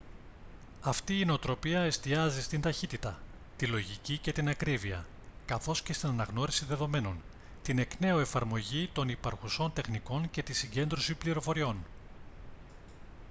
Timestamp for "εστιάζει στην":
1.81-2.61